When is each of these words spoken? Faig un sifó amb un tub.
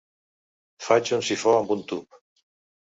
Faig 0.87 1.13
un 1.19 1.23
sifó 1.29 1.55
amb 1.61 1.77
un 1.79 1.87
tub. 1.95 2.23